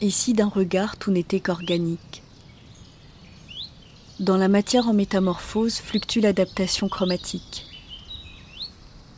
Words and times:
Et 0.00 0.10
si 0.10 0.32
d'un 0.32 0.48
regard 0.48 0.96
tout 0.96 1.10
n'était 1.10 1.40
qu'organique 1.40 2.22
Dans 4.20 4.36
la 4.36 4.46
matière 4.46 4.86
en 4.86 4.92
métamorphose 4.92 5.78
fluctue 5.78 6.20
l'adaptation 6.20 6.88
chromatique. 6.88 7.66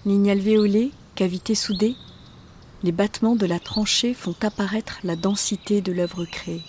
Ligne 0.07 0.31
alvéolée, 0.31 0.91
cavité 1.17 1.55
soudée, 1.55 1.97
les 2.83 2.93
battements 2.93 3.37
de 3.37 3.45
la 3.45 3.61
tranchée 3.61 4.15
font 4.15 4.35
apparaître 4.41 5.01
la 5.05 5.17
densité 5.17 5.83
de 5.83 5.93
l'œuvre 5.93 6.25
créée. 6.25 6.63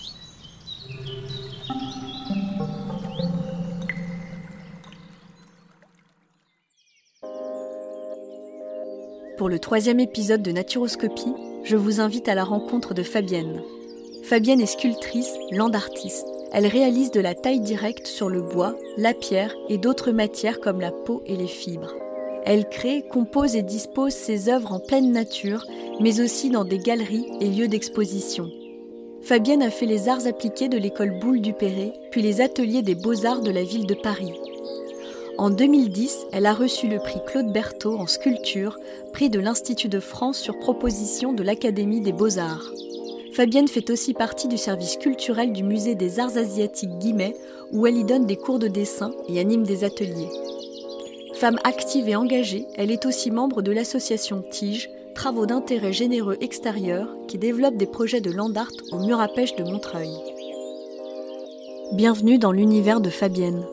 Pour 9.38 9.48
le 9.48 9.58
troisième 9.58 10.02
épisode 10.02 10.44
de 10.44 10.52
Naturoscopie, 10.52 11.34
je 11.64 11.78
vous 11.78 12.02
invite 12.02 12.28
à 12.28 12.36
la 12.36 12.44
rencontre 12.44 12.94
de 12.94 13.04
Fabienne. 13.04 13.62
Fabienne 14.24 14.62
est 14.62 14.66
sculptrice, 14.66 15.34
land 15.52 15.72
artiste. 15.72 16.28
Elle 16.52 16.68
réalise 16.68 17.12
de 17.12 17.20
la 17.20 17.34
taille 17.34 17.60
directe 17.60 18.08
sur 18.08 18.30
le 18.30 18.42
bois, 18.42 18.78
la 18.98 19.14
pierre 19.14 19.56
et 19.68 19.78
d'autres 19.78 20.12
matières 20.12 20.60
comme 20.60 20.80
la 20.80 20.92
peau 20.92 21.24
et 21.26 21.36
les 21.36 21.48
fibres. 21.48 21.94
Elle 22.46 22.70
crée, 22.70 23.04
compose 23.10 23.56
et 23.56 23.62
dispose 23.62 24.14
ses 24.14 24.50
œuvres 24.50 24.74
en 24.74 24.80
pleine 24.80 25.12
nature, 25.12 25.66
mais 26.00 26.22
aussi 26.22 26.50
dans 26.50 26.66
des 26.66 26.80
galeries 26.80 27.28
et 27.40 27.50
lieux 27.50 27.68
d'exposition. 27.68 28.50
Fabienne 29.22 29.62
a 29.62 29.70
fait 29.70 29.86
les 29.86 30.08
arts 30.08 30.26
appliqués 30.26 30.68
de 30.68 30.78
l'école 30.78 31.20
Boulle 31.20 31.42
du 31.42 31.54
Perret, 31.54 31.94
puis 32.12 32.22
les 32.22 32.42
ateliers 32.42 32.82
des 32.82 32.96
beaux-arts 32.96 33.42
de 33.42 33.52
la 33.52 33.64
ville 33.64 33.86
de 33.86 33.94
Paris. 33.94 34.34
En 35.38 35.50
2010, 35.50 36.28
elle 36.32 36.46
a 36.46 36.54
reçu 36.54 36.88
le 36.88 37.00
prix 37.00 37.20
Claude 37.26 37.52
Berthaud 37.52 37.98
en 37.98 38.08
sculpture, 38.08 38.78
prix 39.14 39.30
de 39.30 39.40
l'Institut 39.40 39.90
de 39.90 40.00
France 40.00 40.38
sur 40.38 40.60
proposition 40.60 41.34
de 41.34 41.44
l'Académie 41.44 42.02
des 42.02 42.14
beaux-arts. 42.14 42.72
Fabienne 43.34 43.70
fait 43.70 43.90
aussi 43.90 44.14
partie 44.14 44.50
du 44.50 44.58
service 44.58 44.98
culturel 44.98 45.54
du 45.54 45.64
Musée 45.64 45.96
des 45.96 46.20
Arts 46.20 46.36
Asiatiques 46.36 46.98
Guimet, 47.00 47.36
où 47.72 47.88
elle 47.88 47.96
y 47.96 48.04
donne 48.04 48.26
des 48.26 48.36
cours 48.36 48.60
de 48.60 48.68
dessin 48.68 49.12
et 49.30 49.40
anime 49.40 49.64
des 49.64 49.86
ateliers. 49.86 50.30
Femme 51.36 51.58
active 51.64 52.10
et 52.10 52.16
engagée, 52.16 52.66
elle 52.76 52.92
est 52.92 53.06
aussi 53.06 53.32
membre 53.32 53.62
de 53.62 53.72
l'association 53.72 54.44
Tige, 54.52 54.90
travaux 55.16 55.46
d'intérêt 55.46 55.94
généreux 55.94 56.38
extérieur, 56.42 57.08
qui 57.30 57.38
développe 57.38 57.78
des 57.78 57.86
projets 57.86 58.22
de 58.22 58.32
land 58.32 58.54
art 58.56 58.72
au 58.92 59.00
mur 59.00 59.22
à 59.22 59.30
pêche 59.30 59.56
de 59.56 59.64
Montreuil. 59.64 60.12
Bienvenue 61.94 62.38
dans 62.38 62.52
l'univers 62.52 63.00
de 63.00 63.10
Fabienne. 63.10 63.66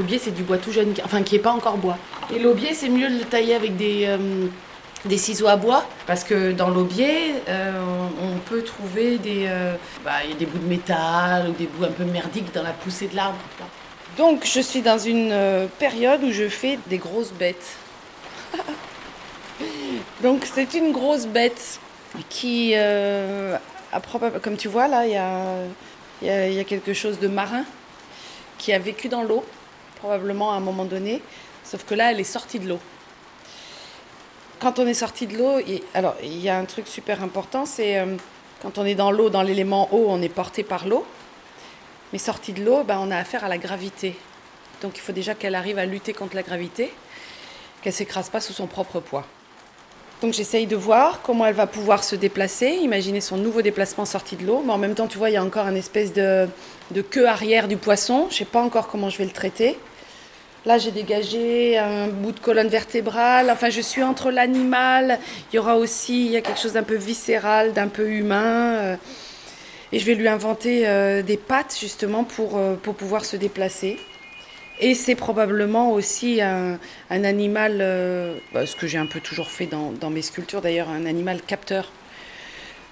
L'aubier, 0.00 0.18
c'est 0.18 0.30
du 0.30 0.44
bois 0.44 0.56
tout 0.56 0.72
jeune, 0.72 0.94
enfin 1.04 1.22
qui 1.22 1.34
n'est 1.34 1.42
pas 1.42 1.50
encore 1.50 1.76
bois. 1.76 1.98
Et 2.34 2.38
l'aubier, 2.38 2.72
c'est 2.72 2.88
mieux 2.88 3.10
de 3.10 3.18
le 3.18 3.24
tailler 3.24 3.54
avec 3.54 3.76
des, 3.76 4.06
euh, 4.06 4.46
des 5.04 5.18
ciseaux 5.18 5.46
à 5.46 5.56
bois, 5.56 5.84
parce 6.06 6.24
que 6.24 6.52
dans 6.52 6.70
l'aubier, 6.70 7.34
euh, 7.50 7.78
on 8.22 8.38
peut 8.48 8.62
trouver 8.62 9.18
des, 9.18 9.44
euh, 9.46 9.74
bah, 10.02 10.24
y 10.26 10.32
a 10.32 10.36
des 10.36 10.46
bouts 10.46 10.56
de 10.56 10.66
métal 10.66 11.50
ou 11.50 11.52
des 11.52 11.66
bouts 11.66 11.84
un 11.84 11.90
peu 11.90 12.04
merdiques 12.04 12.50
dans 12.54 12.62
la 12.62 12.70
poussée 12.70 13.08
de 13.08 13.16
l'arbre. 13.16 13.36
Donc, 14.16 14.46
je 14.46 14.60
suis 14.60 14.80
dans 14.80 14.96
une 14.96 15.68
période 15.78 16.24
où 16.24 16.32
je 16.32 16.48
fais 16.48 16.78
des 16.86 16.96
grosses 16.96 17.32
bêtes. 17.32 17.76
Donc, 20.22 20.46
c'est 20.50 20.72
une 20.72 20.92
grosse 20.92 21.26
bête 21.26 21.78
qui, 22.30 22.72
comme 24.40 24.56
tu 24.56 24.68
vois 24.68 24.88
là, 24.88 25.04
il 25.04 25.12
y 25.12 26.28
a, 26.28 26.48
y 26.48 26.58
a 26.58 26.64
quelque 26.64 26.94
chose 26.94 27.18
de 27.18 27.28
marin 27.28 27.64
qui 28.56 28.72
a 28.72 28.78
vécu 28.78 29.10
dans 29.10 29.22
l'eau 29.22 29.44
probablement 30.00 30.52
à 30.52 30.56
un 30.56 30.60
moment 30.60 30.84
donné, 30.84 31.22
sauf 31.64 31.84
que 31.84 31.94
là, 31.94 32.10
elle 32.10 32.20
est 32.20 32.24
sortie 32.24 32.58
de 32.58 32.68
l'eau. 32.68 32.78
Quand 34.58 34.78
on 34.78 34.86
est 34.86 34.94
sorti 34.94 35.26
de 35.26 35.36
l'eau, 35.38 35.58
alors 35.94 36.16
il 36.22 36.38
y 36.38 36.48
a 36.48 36.58
un 36.58 36.64
truc 36.64 36.86
super 36.88 37.22
important, 37.22 37.64
c'est 37.66 37.98
euh, 37.98 38.16
quand 38.62 38.78
on 38.78 38.84
est 38.84 38.94
dans 38.94 39.10
l'eau, 39.10 39.30
dans 39.30 39.42
l'élément 39.42 39.88
eau, 39.92 40.06
on 40.08 40.20
est 40.20 40.28
porté 40.28 40.62
par 40.62 40.86
l'eau, 40.86 41.06
mais 42.12 42.18
sorti 42.18 42.52
de 42.52 42.64
l'eau, 42.64 42.82
ben, 42.82 42.98
on 43.00 43.10
a 43.10 43.16
affaire 43.16 43.44
à 43.44 43.48
la 43.48 43.58
gravité. 43.58 44.16
Donc 44.82 44.96
il 44.96 45.00
faut 45.00 45.12
déjà 45.12 45.34
qu'elle 45.34 45.54
arrive 45.54 45.78
à 45.78 45.86
lutter 45.86 46.12
contre 46.12 46.34
la 46.34 46.42
gravité, 46.42 46.92
qu'elle 47.82 47.92
s'écrase 47.92 48.28
pas 48.28 48.40
sous 48.40 48.52
son 48.52 48.66
propre 48.66 49.00
poids. 49.00 49.24
Donc 50.20 50.34
j'essaye 50.34 50.66
de 50.66 50.76
voir 50.76 51.22
comment 51.22 51.46
elle 51.46 51.54
va 51.54 51.66
pouvoir 51.66 52.04
se 52.04 52.14
déplacer, 52.14 52.68
imaginer 52.82 53.22
son 53.22 53.38
nouveau 53.38 53.62
déplacement 53.62 54.04
sorti 54.04 54.36
de 54.36 54.46
l'eau. 54.46 54.62
Mais 54.64 54.72
en 54.72 54.78
même 54.78 54.94
temps, 54.94 55.06
tu 55.06 55.16
vois, 55.16 55.30
il 55.30 55.32
y 55.32 55.38
a 55.38 55.44
encore 55.44 55.66
une 55.66 55.78
espèce 55.78 56.12
de, 56.12 56.46
de 56.90 57.00
queue 57.00 57.26
arrière 57.26 57.68
du 57.68 57.78
poisson. 57.78 58.26
Je 58.28 58.34
ne 58.34 58.38
sais 58.40 58.44
pas 58.44 58.60
encore 58.60 58.88
comment 58.88 59.08
je 59.08 59.16
vais 59.16 59.24
le 59.24 59.30
traiter. 59.30 59.78
Là, 60.66 60.76
j'ai 60.76 60.90
dégagé 60.90 61.78
un 61.78 62.08
bout 62.08 62.32
de 62.32 62.40
colonne 62.40 62.68
vertébrale. 62.68 63.48
Enfin, 63.50 63.70
je 63.70 63.80
suis 63.80 64.02
entre 64.02 64.30
l'animal. 64.30 65.18
Il 65.50 65.56
y 65.56 65.58
aura 65.58 65.76
aussi 65.76 66.26
il 66.26 66.32
y 66.32 66.36
a 66.36 66.42
quelque 66.42 66.60
chose 66.60 66.74
d'un 66.74 66.82
peu 66.82 66.96
viscéral, 66.96 67.72
d'un 67.72 67.88
peu 67.88 68.10
humain. 68.10 68.74
Euh, 68.74 68.96
et 69.92 69.98
je 69.98 70.04
vais 70.04 70.14
lui 70.14 70.28
inventer 70.28 70.86
euh, 70.86 71.22
des 71.22 71.38
pattes, 71.38 71.76
justement, 71.80 72.24
pour, 72.24 72.58
euh, 72.58 72.74
pour 72.74 72.94
pouvoir 72.94 73.24
se 73.24 73.36
déplacer. 73.36 73.98
Et 74.80 74.94
c'est 74.94 75.14
probablement 75.14 75.92
aussi 75.92 76.40
un, 76.40 76.78
animal, 77.10 77.78
bah, 78.54 78.64
ce 78.64 78.76
que 78.76 78.86
j'ai 78.86 78.96
un 78.96 79.06
peu 79.06 79.20
toujours 79.20 79.50
fait 79.50 79.66
dans, 79.66 79.92
dans 79.92 80.08
mes 80.08 80.22
sculptures 80.22 80.62
d'ailleurs, 80.62 80.88
un 80.88 81.04
animal 81.04 81.42
capteur. 81.42 81.92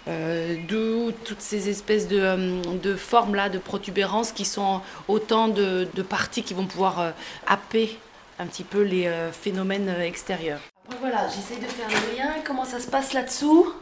Euh, 0.09 0.57
d'où 0.67 1.13
toutes 1.25 1.43
ces 1.43 1.69
espèces 1.69 2.09
de, 2.09 2.19
euh, 2.19 2.63
de, 2.83 2.95
formes 2.95 3.35
là, 3.35 3.51
de 3.51 3.59
protubérances 3.59 4.33
qui 4.33 4.47
sont 4.47 4.81
autant 5.07 5.49
de, 5.49 5.87
parties 6.09 6.43
qui 6.43 6.55
vont 6.55 6.67
pouvoir 6.67 7.01
euh, 7.01 7.11
happer 7.47 7.99
un 8.39 8.47
petit 8.47 8.65
peu 8.65 8.83
les 8.83 9.11
phénomènes 9.33 9.89
extérieurs. 10.01 10.61
Voilà, 11.01 11.27
j'essaie 11.29 11.61
de 11.61 11.67
faire 11.67 11.89
le 11.89 12.17
lien. 12.17 12.35
Comment 12.45 12.65
ça 12.65 12.79
se 12.79 12.87
passe 12.87 13.13
là-dessous? 13.13 13.75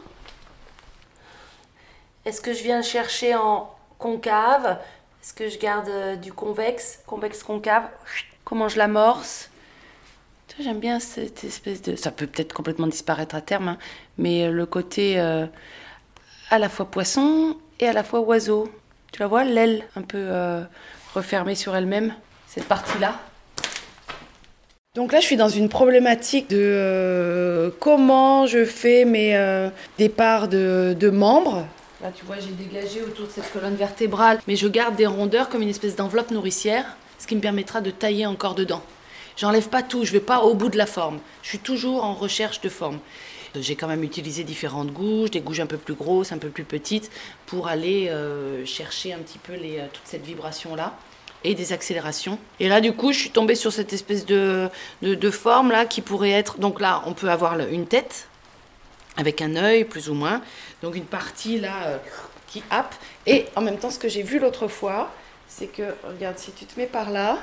Est-ce 2.25 2.41
que 2.41 2.53
je 2.53 2.63
viens 2.63 2.81
chercher 2.81 3.35
en 3.35 3.71
concave? 3.99 4.79
Est-ce 5.21 5.33
que 5.33 5.47
je 5.47 5.59
garde 5.59 6.19
du 6.19 6.33
convexe 6.33 6.99
Convexe 7.05 7.43
concave? 7.43 7.83
Comment 8.43 8.67
je 8.67 8.79
l'amorce? 8.79 9.51
J'aime 10.59 10.79
bien 10.79 10.99
cette 10.99 11.43
espèce 11.43 11.83
de. 11.83 11.95
Ça 11.95 12.09
peut 12.09 12.25
peut-être 12.25 12.53
complètement 12.53 12.87
disparaître 12.87 13.35
à 13.35 13.41
terme, 13.41 13.67
hein, 13.67 13.77
mais 14.17 14.49
le 14.49 14.65
côté 14.65 15.19
à 16.49 16.59
la 16.59 16.69
fois 16.69 16.85
poisson 16.85 17.55
et 17.79 17.87
à 17.87 17.93
la 17.93 18.03
fois 18.03 18.21
oiseau. 18.21 18.69
Tu 19.11 19.19
la 19.19 19.27
vois, 19.27 19.43
l'aile 19.43 19.83
un 19.95 20.01
peu 20.01 20.17
euh, 20.17 20.61
refermée 21.13 21.55
sur 21.55 21.75
elle-même, 21.75 22.13
cette 22.47 22.65
partie-là. 22.65 23.19
Donc 24.95 25.11
là, 25.11 25.19
je 25.19 25.25
suis 25.25 25.37
dans 25.37 25.49
une 25.49 25.69
problématique 25.69 26.49
de 26.49 26.57
euh, 26.59 27.69
comment 27.79 28.47
je 28.47 28.65
fais 28.65 29.05
mes 29.05 29.35
euh, 29.35 29.69
départs 29.97 30.47
de, 30.47 30.95
de, 30.99 31.09
membres. 31.09 31.67
Là, 32.01 32.11
tu 32.15 32.25
vois, 32.25 32.37
j'ai 32.39 32.51
dégagé 32.51 33.03
autour 33.03 33.27
de 33.27 33.31
cette 33.31 33.51
colonne 33.53 33.75
vertébrale, 33.75 34.39
mais 34.47 34.55
je 34.55 34.67
garde 34.67 34.95
des 34.95 35.05
rondeurs 35.05 35.49
comme 35.49 35.61
une 35.61 35.69
espèce 35.69 35.95
d'enveloppe 35.95 36.31
nourricière, 36.31 36.97
ce 37.19 37.27
qui 37.27 37.35
me 37.35 37.41
permettra 37.41 37.81
de 37.81 37.91
tailler 37.91 38.25
encore 38.25 38.55
dedans. 38.55 38.81
J'enlève 39.35 39.69
pas 39.69 39.83
tout, 39.83 40.03
je 40.03 40.11
vais 40.11 40.19
pas 40.19 40.39
au 40.39 40.55
bout 40.55 40.69
de 40.69 40.77
la 40.77 40.87
forme. 40.87 41.19
Je 41.43 41.49
suis 41.49 41.59
toujours 41.59 42.03
en 42.03 42.15
recherche 42.15 42.59
de 42.61 42.69
forme. 42.69 42.97
J'ai 43.55 43.75
quand 43.75 43.87
même 43.87 44.03
utilisé 44.03 44.43
différentes 44.43 44.91
gouges, 44.91 45.31
des 45.31 45.41
gouges 45.41 45.59
un 45.59 45.65
peu 45.65 45.77
plus 45.77 45.93
grosses, 45.93 46.31
un 46.31 46.37
peu 46.37 46.49
plus 46.49 46.63
petites, 46.63 47.09
pour 47.45 47.67
aller 47.67 48.09
euh, 48.09 48.65
chercher 48.65 49.13
un 49.13 49.19
petit 49.19 49.39
peu 49.39 49.53
euh, 49.53 49.87
toute 49.91 50.05
cette 50.05 50.25
vibration-là 50.25 50.93
et 51.43 51.55
des 51.55 51.73
accélérations. 51.73 52.39
Et 52.59 52.67
là, 52.67 52.81
du 52.81 52.93
coup, 52.93 53.13
je 53.13 53.19
suis 53.19 53.29
tombée 53.29 53.55
sur 53.55 53.71
cette 53.71 53.93
espèce 53.93 54.25
de, 54.25 54.69
de, 55.01 55.31
forme 55.31 55.71
là 55.71 55.85
qui 55.85 56.01
pourrait 56.01 56.31
être. 56.31 56.57
Donc 56.57 56.81
là, 56.81 57.03
on 57.05 57.13
peut 57.13 57.29
avoir 57.29 57.59
une 57.59 57.85
tête 57.85 58.27
avec 59.17 59.41
un 59.41 59.55
œil, 59.55 59.83
plus 59.83 60.09
ou 60.09 60.13
moins. 60.13 60.41
Donc 60.81 60.95
une 60.95 61.05
partie 61.05 61.59
là 61.59 61.73
euh, 61.85 61.97
qui 62.47 62.63
happe. 62.69 62.95
Et 63.25 63.45
en 63.55 63.61
même 63.61 63.77
temps, 63.77 63.91
ce 63.91 63.99
que 63.99 64.09
j'ai 64.09 64.23
vu 64.23 64.39
l'autre 64.39 64.67
fois, 64.67 65.11
c'est 65.47 65.67
que, 65.67 65.95
regarde, 66.03 66.37
si 66.37 66.51
tu 66.51 66.65
te 66.65 66.79
mets 66.79 66.87
par 66.87 67.11
là, 67.11 67.37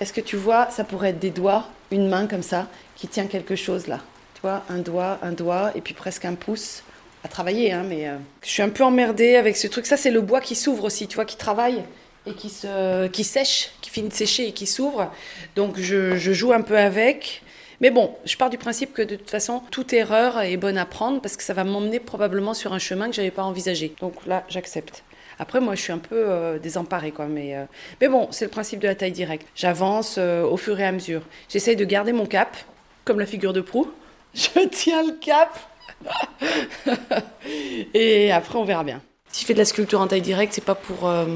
est-ce 0.00 0.12
que 0.12 0.20
tu 0.20 0.36
vois, 0.36 0.70
ça 0.70 0.84
pourrait 0.84 1.10
être 1.10 1.18
des 1.18 1.30
doigts, 1.30 1.68
une 1.90 2.08
main 2.08 2.26
comme 2.26 2.42
ça, 2.42 2.68
qui 2.96 3.08
tient 3.08 3.26
quelque 3.26 3.56
chose 3.56 3.86
là 3.86 4.00
un 4.44 4.78
doigt, 4.78 5.18
un 5.22 5.32
doigt, 5.32 5.72
et 5.74 5.80
puis 5.80 5.94
presque 5.94 6.24
un 6.24 6.34
pouce 6.34 6.82
à 7.24 7.28
travailler. 7.28 7.72
Hein, 7.72 7.84
mais 7.88 8.08
euh, 8.08 8.16
je 8.42 8.48
suis 8.48 8.62
un 8.62 8.68
peu 8.68 8.84
emmerdée 8.84 9.36
avec 9.36 9.56
ce 9.56 9.66
truc. 9.66 9.86
Ça, 9.86 9.96
c'est 9.96 10.10
le 10.10 10.20
bois 10.20 10.40
qui 10.40 10.54
s'ouvre 10.54 10.84
aussi, 10.84 11.06
tu 11.06 11.16
vois, 11.16 11.24
qui 11.24 11.36
travaille 11.36 11.82
et 12.26 12.32
qui, 12.32 12.50
se, 12.50 13.06
qui 13.08 13.24
sèche, 13.24 13.70
qui 13.80 13.90
finit 13.90 14.08
de 14.08 14.14
sécher 14.14 14.48
et 14.48 14.52
qui 14.52 14.66
s'ouvre. 14.66 15.12
Donc, 15.56 15.78
je, 15.78 16.16
joue 16.16 16.52
un 16.52 16.62
peu 16.62 16.78
avec. 16.78 17.42
Mais 17.80 17.90
bon, 17.90 18.14
je 18.26 18.36
pars 18.36 18.50
du 18.50 18.58
principe 18.58 18.92
que 18.92 19.00
de 19.00 19.16
toute 19.16 19.30
façon, 19.30 19.62
toute 19.70 19.92
erreur 19.94 20.40
est 20.40 20.58
bonne 20.58 20.76
à 20.76 20.84
prendre 20.84 21.22
parce 21.22 21.36
que 21.36 21.42
ça 21.42 21.54
va 21.54 21.64
m'emmener 21.64 21.98
probablement 21.98 22.52
sur 22.52 22.74
un 22.74 22.78
chemin 22.78 23.08
que 23.08 23.14
j'avais 23.14 23.30
pas 23.30 23.42
envisagé. 23.42 23.94
Donc 24.00 24.14
là, 24.26 24.44
j'accepte. 24.48 25.02
Après, 25.38 25.60
moi, 25.60 25.74
je 25.74 25.80
suis 25.80 25.92
un 25.92 25.98
peu 25.98 26.28
euh, 26.28 26.58
désemparée, 26.58 27.12
quoi. 27.12 27.24
Mais, 27.24 27.56
euh, 27.56 27.64
mais 28.02 28.08
bon, 28.08 28.28
c'est 28.30 28.44
le 28.44 28.50
principe 28.50 28.80
de 28.80 28.86
la 28.86 28.94
taille 28.94 29.12
directe. 29.12 29.46
J'avance 29.54 30.18
au 30.18 30.58
fur 30.58 30.78
et 30.78 30.84
à 30.84 30.92
mesure. 30.92 31.22
J'essaye 31.48 31.76
de 31.76 31.84
garder 31.86 32.12
mon 32.12 32.26
cap, 32.26 32.58
comme 33.06 33.18
la 33.18 33.24
figure 33.24 33.54
de 33.54 33.62
proue. 33.62 33.90
Je 34.34 34.68
tiens 34.70 35.02
le 35.02 35.12
cap. 35.12 35.58
et 37.94 38.32
après, 38.32 38.58
on 38.58 38.64
verra 38.64 38.84
bien. 38.84 39.02
Si 39.32 39.42
je 39.42 39.46
fais 39.46 39.54
de 39.54 39.58
la 39.58 39.64
sculpture 39.64 40.00
en 40.00 40.06
taille 40.06 40.22
directe, 40.22 40.54
c'est 40.54 40.64
pas 40.64 40.74
pour. 40.74 41.08
Euh, 41.08 41.26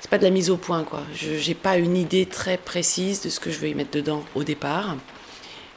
c'est 0.00 0.10
pas 0.10 0.18
de 0.18 0.24
la 0.24 0.30
mise 0.30 0.50
au 0.50 0.56
point, 0.56 0.84
quoi. 0.84 1.02
Je 1.14 1.46
n'ai 1.46 1.54
pas 1.54 1.76
une 1.76 1.96
idée 1.96 2.26
très 2.26 2.56
précise 2.56 3.20
de 3.22 3.28
ce 3.28 3.40
que 3.40 3.50
je 3.50 3.58
veux 3.58 3.68
y 3.68 3.74
mettre 3.74 3.90
dedans 3.90 4.24
au 4.34 4.44
départ. 4.44 4.96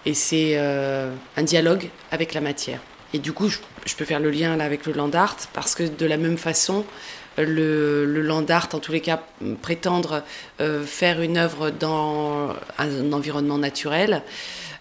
Et 0.06 0.14
c'est 0.14 0.54
euh, 0.56 1.14
un 1.38 1.44
dialogue 1.44 1.90
avec 2.12 2.34
la 2.34 2.42
matière. 2.42 2.80
Et 3.14 3.20
du 3.20 3.34
coup, 3.34 3.50
je, 3.50 3.96
peux 3.96 4.06
faire 4.06 4.20
le 4.20 4.30
lien 4.30 4.56
là 4.56 4.64
avec 4.64 4.86
le 4.86 4.94
land 4.94 5.12
art 5.12 5.38
parce 5.54 5.76
que 5.76 5.84
de 5.84 6.06
la 6.06 6.18
même 6.18 6.38
façon, 6.38 6.86
le, 7.38 8.06
le 8.06 8.22
land 8.22 8.46
art, 8.50 8.70
en 8.74 8.80
tous 8.80 8.92
les 8.92 9.02
cas, 9.02 9.22
prétendre 9.62 10.24
euh, 10.60 10.86
faire 10.86 11.22
une 11.22 11.38
œuvre 11.38 11.72
dans 11.72 12.56
un 12.78 13.14
environnement 13.14 13.58
naturel, 13.58 14.24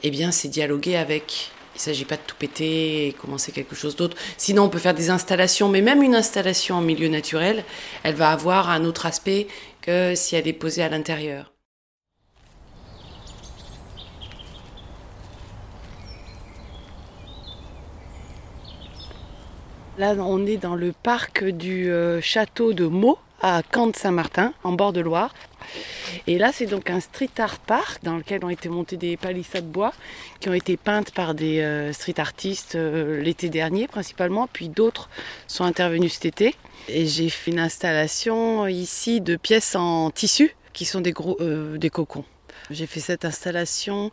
eh 0.03 0.11
bien, 0.11 0.31
c'est 0.31 0.49
dialoguer 0.49 0.97
avec. 0.97 1.51
Il 1.75 1.79
ne 1.79 1.81
s'agit 1.81 2.05
pas 2.05 2.17
de 2.17 2.23
tout 2.27 2.37
péter 2.37 3.09
et 3.09 3.13
commencer 3.13 3.53
quelque 3.53 3.75
chose 3.75 3.97
d'autre. 3.97 4.17
Sinon, 4.37 4.65
on 4.65 4.69
peut 4.69 4.79
faire 4.79 4.95
des 4.95 5.11
installations, 5.11 5.69
mais 5.69 5.81
même 5.81 6.03
une 6.03 6.15
installation 6.15 6.77
en 6.77 6.81
milieu 6.83 7.09
naturel, 7.09 7.65
elle 8.03 8.15
va 8.15 8.31
avoir 8.31 8.71
un 8.71 8.85
autre 8.85 9.07
aspect 9.07 9.47
que 9.81 10.15
si 10.15 10.37
elle 10.37 10.49
est 10.49 10.53
posée 10.53 10.83
à 10.83 10.89
l'intérieur. 10.89 11.53
Là, 20.01 20.15
on 20.19 20.47
est 20.47 20.57
dans 20.57 20.77
le 20.77 20.93
parc 20.93 21.45
du 21.45 21.91
euh, 21.91 22.23
château 22.23 22.73
de 22.73 22.87
Meaux, 22.87 23.19
à 23.41 23.63
Camp-Saint-Martin, 23.63 24.53
en 24.65 24.73
bord 24.73 24.93
de 24.93 25.01
Loire. 25.01 25.35
Et 26.27 26.39
là, 26.39 26.51
c'est 26.53 26.67
donc 26.67 26.91
un 26.91 27.01
street 27.01 27.31
art 27.39 27.59
park 27.59 28.03
dans 28.03 28.17
lequel 28.17 28.45
ont 28.45 28.51
été 28.51 28.69
montées 28.69 28.97
des 28.97 29.17
palissades 29.17 29.67
de 29.67 29.73
bois 29.73 29.93
qui 30.41 30.49
ont 30.49 30.55
été 30.55 30.77
peintes 30.77 31.13
par 31.13 31.35
des 31.35 31.61
euh, 31.61 31.93
street 31.93 32.19
artistes 32.19 32.75
euh, 32.75 33.23
l'été 33.23 33.49
dernier 33.49 33.87
principalement, 33.87 34.49
puis 34.53 34.69
d'autres 34.69 35.09
sont 35.47 35.65
intervenus 35.65 36.15
cet 36.15 36.27
été. 36.27 36.55
Et 36.89 37.07
j'ai 37.07 37.29
fait 37.29 37.51
une 37.51 37.61
installation 37.61 38.67
ici 38.67 39.21
de 39.21 39.37
pièces 39.37 39.77
en 39.77 40.11
tissu 40.11 40.55
qui 40.73 40.85
sont 40.85 41.01
des, 41.01 41.13
gros, 41.13 41.37
des 41.77 41.91
cocons. 41.91 42.25
J'ai 42.71 42.87
fait 42.87 43.01
cette 43.01 43.25
installation 43.25 44.13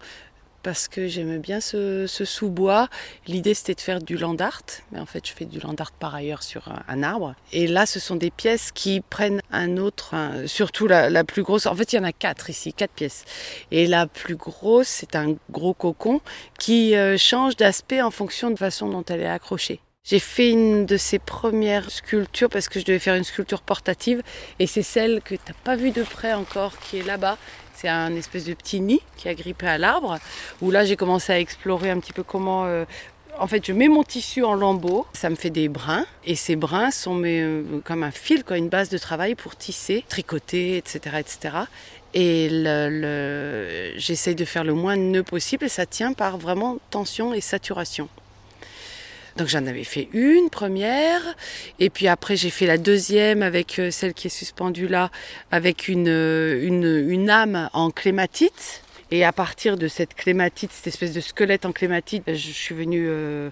parce 0.64 0.88
que 0.88 1.08
j'aimais 1.08 1.40
bien 1.40 1.62
ce, 1.62 2.06
sous-bois. 2.08 2.88
L'idée 3.28 3.54
c'était 3.54 3.74
de 3.74 3.82
faire 3.82 4.02
du 4.02 4.18
land 4.18 4.36
art, 4.38 4.64
mais 4.92 5.00
en 5.00 5.06
fait 5.06 5.26
je 5.28 5.34
fais 5.34 5.46
du 5.46 5.60
land 5.60 5.76
art 5.80 5.92
par 5.92 6.16
ailleurs 6.16 6.44
sur 6.44 6.70
un, 6.88 7.04
arbre. 7.04 7.36
Et 7.54 7.68
là 7.68 7.86
ce 7.86 8.00
sont 8.00 8.16
des 8.16 8.32
pièces 8.32 8.72
qui 8.72 9.02
prennent 9.02 9.42
un 9.52 9.78
autre, 9.78 10.16
surtout 10.46 10.88
la, 10.88 11.24
plus 11.24 11.44
grosse. 11.44 11.66
En 11.66 11.76
fait 11.76 11.94
il 11.94 11.98
y 11.98 12.00
en 12.00 12.04
a 12.04 12.12
quatre 12.12 12.50
ici, 12.50 12.74
quatre 12.74 12.94
pièces. 12.94 13.26
Et 13.72 13.88
la 13.88 14.08
plus 14.08 14.36
grosse 14.36 14.88
c'est 14.88 15.16
un 15.16 15.36
gros 15.52 15.74
cocon 15.74 16.22
qui 16.60 16.96
euh, 16.96 17.18
change 17.18 17.56
d'aspect 17.56 18.02
en 18.02 18.12
fonction 18.12 18.50
de 18.50 18.58
façon 18.58 18.90
dont 18.90 19.04
elle 19.04 19.22
est 19.22 19.28
accrochée. 19.28 19.80
J'ai 20.10 20.20
fait 20.20 20.52
une 20.52 20.86
de 20.86 20.96
ces 20.96 21.20
premières 21.20 21.92
sculptures 21.92 22.48
parce 22.48 22.70
que 22.70 22.80
je 22.80 22.86
devais 22.86 22.98
faire 22.98 23.16
une 23.16 23.26
sculpture 23.26 23.62
portative 23.62 24.24
et 24.58 24.66
c'est 24.66 24.82
celle 24.82 25.22
que 25.22 25.36
tu 25.36 25.42
n'as 25.50 25.54
pas 25.66 25.76
vue 25.76 25.92
de 25.92 26.04
près 26.04 26.34
encore 26.34 26.80
qui 26.80 27.00
est 27.00 27.04
là-bas 27.04 27.38
c'est 27.78 27.90
un 27.90 28.16
espèce 28.16 28.46
de 28.46 28.54
petit 28.54 28.80
nid 28.80 29.02
qui 29.18 29.30
a 29.30 29.36
grippé 29.36 29.68
à 29.68 29.78
l'arbre, 29.78 30.18
où 30.62 30.72
là 30.72 30.84
j'ai 30.84 30.96
commencé 30.96 31.32
à 31.32 31.40
explorer 31.40 31.92
un 31.92 32.00
petit 32.00 32.14
peu 32.14 32.24
comment... 32.24 32.66
Euh, 32.66 32.86
en 33.40 33.46
fait, 33.46 33.64
je 33.64 33.72
mets 33.72 33.88
mon 33.88 34.02
tissu 34.02 34.44
en 34.44 34.56
lambeaux, 34.56 35.06
ça 35.14 35.30
me 35.30 35.36
fait 35.36 35.52
des 35.52 35.70
brins, 35.70 36.06
et 36.26 36.36
ces 36.36 36.56
brins 36.56 36.90
sont 36.90 37.22
euh, 37.24 37.80
comme 37.84 38.02
un 38.02 38.10
fil, 38.10 38.44
quoi, 38.44 38.58
une 38.58 38.68
base 38.70 38.90
de 38.90 38.98
travail 38.98 39.36
pour 39.36 39.56
tisser, 39.56 40.04
tricoter, 40.10 40.78
etc. 40.78 41.18
etc. 41.20 41.56
Et 42.16 42.48
le, 42.50 43.94
j'essaye 43.96 44.34
de 44.34 44.44
faire 44.44 44.64
le 44.64 44.74
moins 44.74 44.98
de 44.98 45.04
nœuds 45.04 45.24
possible, 45.24 45.66
et 45.66 45.70
ça 45.70 45.86
tient 45.86 46.14
par 46.14 46.40
vraiment 46.40 46.80
tension 46.90 47.32
et 47.32 47.42
saturation. 47.42 48.10
Donc 49.38 49.50
j'en 49.50 49.68
avais 49.68 49.84
fait 49.84 50.10
une 50.14 50.50
première, 50.50 51.22
et 51.80 51.92
puis 51.92 52.08
après 52.08 52.36
j'ai 52.36 52.50
fait 52.50 52.66
la 52.66 52.80
deuxième 52.80 53.44
avec 53.44 53.78
euh, 53.78 53.92
celle 53.92 54.16
qui 54.16 54.28
est 54.28 54.32
suspendue 54.32 54.88
là, 54.88 55.12
avec 55.52 55.88
une, 55.88 56.08
euh, 56.08 56.66
une, 56.66 57.08
une 57.08 57.30
âme 57.30 57.70
en 57.74 57.92
clématite. 57.92 58.82
Et 59.12 59.24
à 59.24 59.32
partir 59.32 59.78
de 59.78 59.88
cette 59.88 60.16
clématite, 60.16 60.72
cette 60.74 60.88
espèce 60.88 61.14
de 61.14 61.22
squelette 61.22 61.66
en 61.66 61.72
clématite, 61.72 62.24
je 62.28 62.52
suis 62.52 62.76
venue 62.76 63.06
euh, 63.08 63.50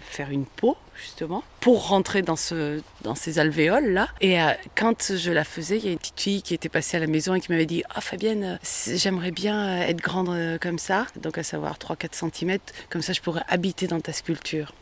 faire 0.00 0.30
une 0.30 0.44
peau 0.44 0.76
justement 1.00 1.42
pour 1.60 1.88
rentrer 1.88 2.20
dans, 2.20 2.36
ce, 2.36 2.82
dans 3.02 3.14
ces 3.14 3.38
alvéoles 3.38 3.92
là. 3.92 4.08
Et 4.20 4.36
quand 4.74 5.14
je 5.14 5.30
la 5.30 5.44
faisais, 5.44 5.78
il 5.78 5.84
y 5.86 5.88
a 5.88 5.92
une 5.92 5.98
petite 5.98 6.20
fille 6.20 6.42
qui 6.42 6.52
était 6.52 6.68
passée 6.68 6.96
à 6.96 7.00
la 7.00 7.06
maison 7.06 7.34
et 7.34 7.40
qui 7.40 7.52
m'avait 7.52 7.64
dit 7.64 7.84
Ah 7.94 8.00
Fabienne, 8.00 8.58
j'aimerais 8.86 9.30
bien 9.30 9.82
être 9.82 10.02
grande 10.02 10.58
comme 10.60 10.78
ça, 10.78 11.06
donc 11.22 11.38
à 11.38 11.42
savoir 11.42 11.78
3-4 11.78 12.30
cm, 12.34 12.58
comme 12.90 13.02
ça 13.02 13.14
je 13.14 13.20
pourrais 13.20 13.44
habiter 13.48 13.86
dans 13.86 14.00
ta 14.00 14.12
sculpture. 14.12 14.74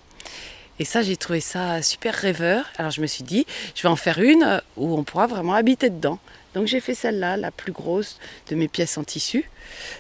Et 0.81 0.85
ça, 0.85 1.03
j'ai 1.03 1.17
trouvé 1.17 1.41
ça 1.41 1.83
super 1.83 2.15
rêveur. 2.15 2.65
Alors 2.79 2.91
je 2.91 3.01
me 3.01 3.07
suis 3.07 3.23
dit, 3.23 3.47
je 3.75 3.83
vais 3.83 3.89
en 3.89 3.97
faire 3.97 4.19
une 4.19 4.61
où 4.77 4.97
on 4.97 5.05
pourra 5.05 5.27
vraiment 5.27 5.55
habiter 5.55 5.89
dedans. 5.89 6.19
Donc 6.55 6.67
j'ai 6.67 6.81
fait 6.81 6.95
celle-là, 6.95 7.37
la 7.37 7.51
plus 7.51 7.73
grosse 7.73 8.19
de 8.49 8.55
mes 8.55 8.69
pièces 8.69 8.99
en 8.99 9.05
tissu. 9.05 9.49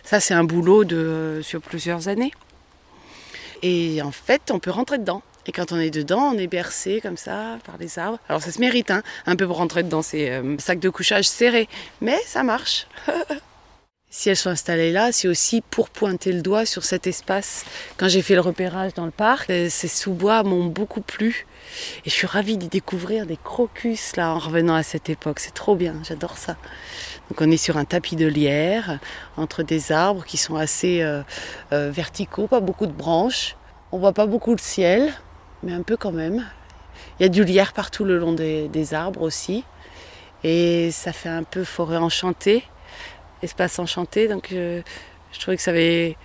Ça, 0.02 0.20
c'est 0.20 0.34
un 0.34 0.44
boulot 0.44 0.84
de, 0.84 1.40
sur 1.42 1.60
plusieurs 1.60 2.08
années. 2.08 2.32
Et 3.62 4.02
en 4.02 4.12
fait, 4.12 4.50
on 4.50 4.58
peut 4.58 4.70
rentrer 4.70 4.98
dedans. 4.98 5.22
Et 5.46 5.52
quand 5.52 5.72
on 5.72 5.78
est 5.78 5.90
dedans, 5.90 6.32
on 6.34 6.38
est 6.38 6.46
bercé 6.46 7.00
comme 7.00 7.16
ça 7.16 7.58
par 7.64 7.76
les 7.78 7.98
arbres. 7.98 8.18
Alors 8.28 8.42
ça 8.42 8.50
se 8.50 8.60
mérite, 8.60 8.90
hein, 8.90 9.02
un 9.26 9.36
peu 9.36 9.46
pour 9.46 9.58
rentrer 9.58 9.82
dedans, 9.82 10.02
c'est 10.02 10.30
euh, 10.30 10.56
sac 10.58 10.80
de 10.80 10.88
couchage 10.88 11.28
serré. 11.28 11.68
Mais 12.00 12.18
ça 12.26 12.42
marche. 12.42 12.86
si 14.14 14.30
elles 14.30 14.36
sont 14.36 14.50
installées 14.50 14.92
là, 14.92 15.10
c'est 15.10 15.26
aussi 15.26 15.60
pour 15.60 15.90
pointer 15.90 16.30
le 16.30 16.40
doigt 16.40 16.66
sur 16.66 16.84
cet 16.84 17.08
espace. 17.08 17.64
Quand 17.96 18.06
j'ai 18.06 18.22
fait 18.22 18.36
le 18.36 18.42
repérage 18.42 18.94
dans 18.94 19.06
le 19.06 19.10
parc, 19.10 19.50
euh, 19.50 19.66
ces 19.68 19.88
sous-bois 19.88 20.44
m'ont 20.44 20.66
beaucoup 20.66 21.00
plu. 21.00 21.48
Et 22.04 22.10
je 22.10 22.14
suis 22.14 22.28
ravie 22.28 22.56
d'y 22.56 22.68
découvrir 22.68 23.26
des 23.26 23.36
crocus 23.36 24.14
là 24.14 24.32
en 24.32 24.38
revenant 24.38 24.76
à 24.76 24.84
cette 24.84 25.10
époque. 25.10 25.40
C'est 25.40 25.52
trop 25.52 25.74
bien, 25.74 25.96
j'adore 26.04 26.38
ça. 26.38 26.56
Donc 27.28 27.40
on 27.40 27.50
est 27.50 27.56
sur 27.56 27.76
un 27.76 27.84
tapis 27.84 28.14
de 28.14 28.26
lierre 28.26 29.00
entre 29.36 29.64
des 29.64 29.90
arbres 29.90 30.24
qui 30.24 30.36
sont 30.36 30.54
assez 30.54 31.02
euh, 31.02 31.22
euh, 31.72 31.90
verticaux, 31.90 32.46
pas 32.46 32.60
beaucoup 32.60 32.86
de 32.86 32.92
branches. 32.92 33.56
On 33.90 33.98
voit 33.98 34.12
pas 34.12 34.26
beaucoup 34.26 34.52
le 34.52 34.58
ciel, 34.58 35.12
mais 35.64 35.72
un 35.72 35.82
peu 35.82 35.96
quand 35.96 36.12
même. 36.12 36.46
Il 37.18 37.24
y 37.24 37.26
a 37.26 37.28
du 37.28 37.42
lierre 37.42 37.72
partout 37.72 38.04
le 38.04 38.18
long 38.18 38.32
des 38.32 38.94
arbres 38.94 39.22
aussi. 39.22 39.64
Et 40.44 40.92
ça 40.92 41.12
fait 41.12 41.28
un 41.28 41.42
peu 41.42 41.64
forêt 41.64 41.96
enchantée 41.96 42.62
espace 43.42 43.78
enchanté. 43.78 44.28
Donc 44.28 44.52
euh, 44.52 44.82
je 45.32 45.40
trouvais 45.40 45.56
que 45.56 45.62
ça 45.62 45.70
avait 45.70 46.16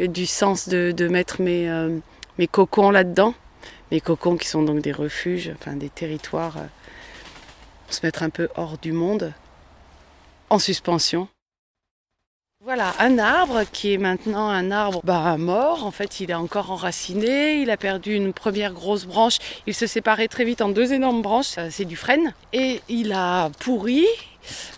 du 0.00 0.26
sens 0.26 0.68
de, 0.68 1.08
mettre 1.08 1.40
mes, 1.40 1.68
euh, 1.68 1.98
mes 2.38 2.46
cocons 2.46 2.90
là-dedans. 2.90 3.34
Mes 3.90 4.00
cocons 4.00 4.36
qui 4.36 4.46
sont 4.46 4.62
donc 4.62 4.80
des 4.80 4.92
refuges, 4.92 5.50
enfin 5.58 5.74
des 5.74 5.88
territoires 5.88 6.58
euh, 6.58 6.66
pour 7.86 7.94
se 7.94 8.04
mettre 8.04 8.22
un 8.22 8.30
peu 8.30 8.48
hors 8.54 8.76
du 8.78 8.92
monde, 8.92 9.32
en 10.50 10.58
suspension. 10.58 11.28
Voilà, 12.64 12.92
un 12.98 13.18
arbre 13.18 13.62
qui 13.72 13.94
est 13.94 13.98
maintenant 13.98 14.48
un 14.48 14.72
arbre 14.72 15.00
bah, 15.04 15.36
mort. 15.38 15.86
En 15.86 15.92
fait, 15.92 16.20
il 16.20 16.32
est 16.32 16.34
encore 16.34 16.72
enraciné. 16.72 17.62
Il 17.62 17.70
a 17.70 17.76
perdu 17.76 18.14
une 18.14 18.32
première 18.32 18.72
grosse 18.72 19.06
branche. 19.06 19.38
Il 19.66 19.74
se 19.74 19.86
séparait 19.86 20.28
très 20.28 20.44
vite 20.44 20.60
en 20.60 20.68
deux 20.68 20.92
énormes 20.92 21.22
branches. 21.22 21.54
C'est 21.70 21.84
du 21.84 21.96
frêne. 21.96 22.34
Et 22.52 22.82
il 22.88 23.12
a 23.12 23.50
pourri. 23.60 24.04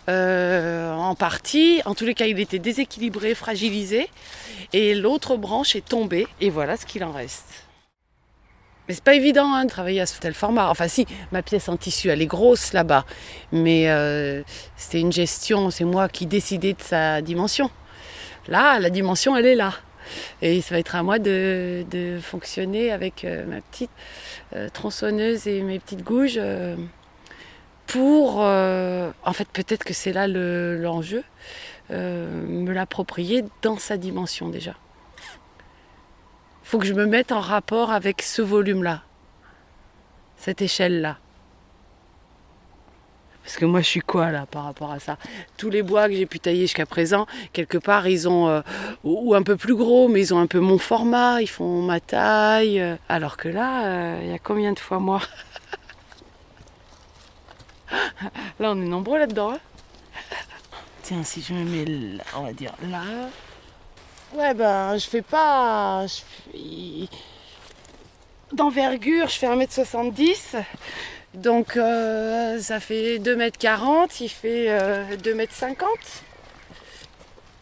Euh, 0.09 0.93
en 0.93 1.15
partie. 1.15 1.83
En 1.85 1.95
tous 1.95 2.05
les 2.05 2.15
cas, 2.15 2.27
il 2.27 2.41
était 2.41 2.59
déséquilibré, 2.59 3.35
fragilisé. 3.35 4.09
Et 4.73 4.95
l'autre 4.95 5.37
branche 5.37 5.77
est 5.77 5.87
tombée. 5.87 6.27
Et 6.41 6.51
voilà 6.51 6.77
ce 6.77 6.87
qu'il 6.87 7.05
en 7.05 7.13
reste. 7.13 7.65
Mais 8.89 8.95
c'est 8.95 9.05
pas 9.05 9.15
évident 9.15 9.53
hein, 9.53 9.65
de 9.65 9.71
travailler 9.71 10.01
à 10.01 10.07
ce 10.07 10.19
tel 10.19 10.35
format. 10.35 10.69
Enfin 10.69 10.89
si, 10.89 11.07
ma 11.31 11.43
pièce 11.43 11.69
en 11.69 11.77
tissu, 11.77 12.09
elle 12.09 12.23
est 12.23 12.27
grosse 12.27 12.73
là-bas. 12.73 13.05
Mais 13.53 13.89
euh, 13.89 14.43
c'était 14.77 15.01
une 15.01 15.13
gestion, 15.13 15.71
c'est 15.71 15.85
moi 15.85 16.09
qui 16.09 16.27
décidais 16.27 16.73
de 16.73 16.83
sa 16.83 17.23
dimension. 17.23 17.71
Là, 18.49 18.81
la 18.81 18.91
dimension, 18.91 19.37
elle 19.37 19.47
est 19.47 19.55
là. 19.55 19.75
Et 20.43 20.61
ça 20.61 20.75
va 20.75 20.81
être 20.81 20.97
à 20.97 21.05
moi 21.05 21.21
de, 21.21 22.19
fonctionner 22.21 22.91
avec 22.91 23.25
euh, 23.25 23.47
ma 23.47 23.61
petite 23.61 23.91
tronçonneuse 24.73 25.47
et 25.47 25.63
mes 25.63 25.79
petites 25.79 26.03
gouges 26.03 26.41
pour, 27.91 28.37
euh, 28.39 29.11
en 29.25 29.33
fait 29.33 29.49
peut-être 29.49 29.83
que 29.83 29.93
c'est 29.93 30.13
là 30.13 30.29
l'enjeu, 30.29 31.25
euh, 31.91 32.47
me 32.47 32.73
l'approprier 32.73 33.45
dans 33.63 33.79
sa 33.79 33.97
dimension 33.97 34.49
déjà. 34.49 34.77
Il 36.63 36.69
faut 36.71 36.79
que 36.79 36.87
je 36.87 36.95
me 36.95 37.05
mette 37.05 37.33
en 37.33 37.41
rapport 37.41 37.91
avec 37.91 38.23
ce 38.23 38.43
volume-là, 38.43 39.03
cette 40.37 40.63
échelle-là. 40.63 41.19
Parce 43.43 43.57
que 43.57 43.65
moi, 43.65 43.81
je 43.81 43.87
suis 43.87 44.01
quoi 44.01 44.31
là 44.31 44.47
par 44.47 44.63
rapport 44.65 44.93
à 44.93 45.01
ça? 45.01 45.17
Tous 45.57 45.71
les 45.71 45.83
bois 45.83 46.09
que 46.09 46.15
j'ai 46.15 46.27
pu 46.27 46.39
tailler 46.39 46.61
jusqu'à 46.61 46.87
présent, 46.87 47.27
quelque 47.53 47.79
part, 47.79 48.07
ils 48.07 48.29
ont, 48.29 48.49
euh, 48.49 48.61
ou 49.03 49.35
un 49.35 49.43
peu 49.43 49.57
plus 49.57 49.75
gros, 49.75 50.07
mais 50.07 50.21
ils 50.21 50.33
ont 50.33 50.39
un 50.39 50.47
peu 50.47 50.61
mon 50.61 50.79
format, 50.79 51.43
ils 51.43 51.49
font 51.49 51.83
ma 51.83 51.99
taille. 51.99 52.81
alors 53.09 53.37
que 53.37 53.49
là, 53.49 54.21
il 54.23 54.31
y 54.31 54.33
a 54.33 54.39
combien 54.39 54.73
de 54.73 54.79
fois 54.79 55.01
moi? 55.01 55.21
Là, 58.59 58.73
on 58.73 58.81
est 58.81 58.87
nombreux 58.89 59.19
là-dedans. 59.19 59.53
Hein. 59.53 59.59
Tiens, 61.03 61.25
si 61.25 61.43
je 61.43 61.53
me 61.53 61.65
mets 61.65 61.85
là, 61.85 62.25
on 62.37 62.43
va 62.43 62.53
dire 62.53 62.73
là. 62.89 63.03
Ouais, 64.33 64.55
ben, 64.55 64.97
je 64.97 65.07
fais 65.07 65.23
pas. 65.23 66.07
d'envergure, 68.53 69.29
je 69.29 69.39
fais 69.39 69.49
1m70. 69.49 70.57
Donc 71.35 71.77
euh, 71.77 72.59
ça 72.61 72.81
fait 72.81 73.19
2m40, 73.19 74.17
il 74.21 74.29
fait 74.29 74.69
2m50. 75.17 75.77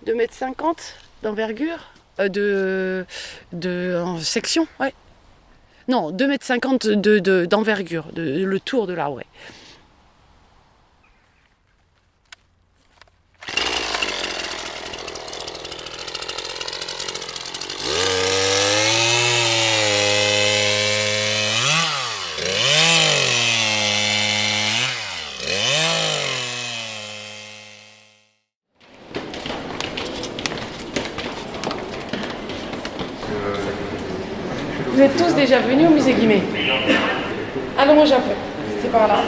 2m50 0.07 0.77
d'envergure, 1.23 1.93
euh, 2.19 2.29
de, 2.29 3.07
de 3.53 4.01
en 4.03 4.19
section, 4.19 4.67
ouais. 4.81 4.95
Non, 5.89 6.13
2m50 6.13 7.47
d'envergure, 7.47 8.07
de, 8.13 8.23
de, 8.23 8.45
le 8.45 8.61
tour 8.61 8.87
de 8.87 8.93
l'arbre, 8.93 9.17
ouais. 9.17 9.27
Déjà 35.39 35.61
venus 35.61 35.87
au 35.87 35.91
musée 35.91 36.15
Guimet 36.15 36.43
Allons 37.79 38.03
au 38.03 38.07
Japon, 38.07 38.33
c'est 38.83 38.91
par 38.91 39.07
là. 39.07 39.19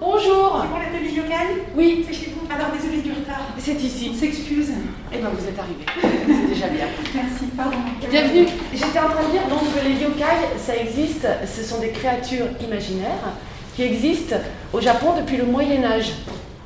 Bonjour 0.00 0.60
C'est 0.62 0.68
pour 0.68 0.78
l'atelier 0.78 1.12
yokai 1.16 1.62
Oui, 1.76 2.04
C'est 2.08 2.14
chez 2.14 2.30
vous 2.34 2.46
Alors 2.52 2.68
désolé 2.72 2.98
du 3.02 3.10
retard. 3.12 3.42
c'est 3.58 3.74
ici. 3.74 4.10
On 4.14 4.18
s'excuse. 4.18 4.72
Eh 5.12 5.18
ben 5.18 5.28
vous 5.32 5.46
êtes 5.46 5.58
arrivés, 5.58 5.86
c'est 6.26 6.48
déjà 6.54 6.66
bien. 6.68 6.86
Merci, 7.14 7.44
pardon. 7.56 7.76
Bienvenue. 8.10 8.46
J'étais 8.72 8.98
en 8.98 9.08
train 9.10 9.22
de 9.26 9.30
dire 9.30 9.42
donc 9.48 9.60
que 9.60 9.84
les 9.86 9.94
yokai, 10.02 10.56
ça 10.58 10.76
existe, 10.76 11.26
ce 11.46 11.62
sont 11.62 11.80
des 11.80 11.90
créatures 11.90 12.46
imaginaires 12.60 13.32
qui 13.76 13.82
existent 13.84 14.36
au 14.72 14.80
Japon 14.80 15.14
depuis 15.20 15.36
le 15.36 15.44
Moyen 15.44 15.84
Âge. 15.84 16.12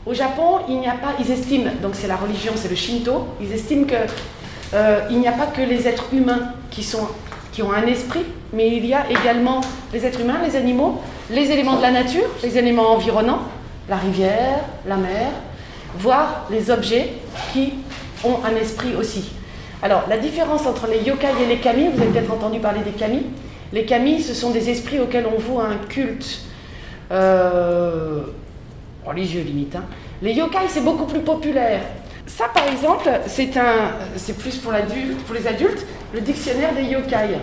Au 0.08 0.14
Japon, 0.14 0.60
il 0.70 0.80
n'y 0.80 0.88
a 0.88 0.92
pas, 0.92 1.12
ils 1.20 1.30
estiment, 1.30 1.70
donc 1.82 1.90
c'est 1.92 2.06
la 2.06 2.16
religion, 2.16 2.54
c'est 2.56 2.70
le 2.70 2.76
Shinto, 2.76 3.26
ils 3.42 3.52
estiment 3.52 3.84
que 3.84 3.94
euh, 4.72 5.00
il 5.10 5.18
n'y 5.18 5.28
a 5.28 5.32
pas 5.32 5.44
que 5.46 5.60
les 5.60 5.86
êtres 5.86 6.06
humains 6.14 6.54
qui 6.70 6.82
sont 6.82 7.08
qui 7.52 7.62
ont 7.62 7.72
un 7.72 7.86
esprit, 7.86 8.24
mais 8.54 8.68
il 8.74 8.86
y 8.86 8.94
a 8.94 9.04
également 9.10 9.60
les 9.92 10.06
êtres 10.06 10.20
humains, 10.20 10.38
les 10.42 10.56
animaux, 10.56 11.02
les 11.28 11.50
éléments 11.50 11.76
de 11.76 11.82
la 11.82 11.90
nature, 11.90 12.24
les 12.42 12.56
éléments 12.56 12.92
environnants, 12.92 13.40
la 13.88 13.96
rivière, 13.96 14.60
la 14.86 14.96
mer, 14.96 15.28
voire 15.98 16.46
les 16.50 16.70
objets 16.70 17.12
qui 17.52 17.74
ont 18.24 18.38
un 18.46 18.56
esprit 18.56 18.94
aussi. 18.94 19.32
Alors, 19.82 20.04
la 20.08 20.16
différence 20.16 20.66
entre 20.66 20.86
les 20.86 21.02
yokai 21.02 21.28
et 21.42 21.46
les 21.46 21.58
kami, 21.58 21.88
vous 21.92 22.00
avez 22.00 22.12
peut-être 22.12 22.32
entendu 22.32 22.60
parler 22.60 22.80
des 22.80 22.92
kami. 22.92 23.26
Les 23.74 23.84
kami, 23.84 24.22
ce 24.22 24.32
sont 24.32 24.50
des 24.50 24.70
esprits 24.70 25.00
auxquels 25.00 25.26
on 25.26 25.38
voue 25.38 25.60
un 25.60 25.76
culte 25.88 26.40
euh, 27.10 28.22
religieux 29.08 29.42
limite. 29.42 29.76
hein. 29.76 29.84
Les 30.22 30.32
yokai, 30.32 30.68
c'est 30.68 30.84
beaucoup 30.84 31.06
plus 31.06 31.20
populaire. 31.20 31.82
Ça, 32.26 32.46
par 32.52 32.68
exemple, 32.68 33.08
c'est 33.26 33.56
un, 33.56 33.92
c'est 34.16 34.36
plus 34.36 34.56
pour, 34.56 34.72
pour 35.26 35.34
les 35.34 35.46
adultes, 35.46 35.86
le 36.12 36.20
dictionnaire 36.20 36.74
des 36.74 36.82
yokai. 36.82 37.38